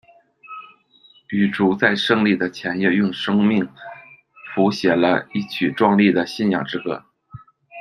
[1.29, 3.69] 雨竹在胜利的前夜用生命
[4.55, 7.05] 谱写了一曲壮丽的信仰之歌。